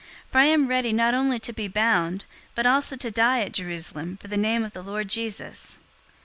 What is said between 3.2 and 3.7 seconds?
at